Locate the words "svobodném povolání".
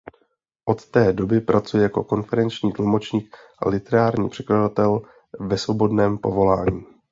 5.57-6.83